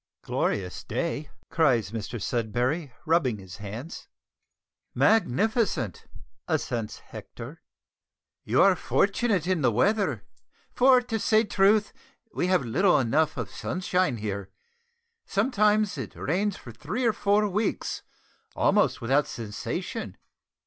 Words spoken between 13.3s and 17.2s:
of sunshine here. Sometimes it rains for three or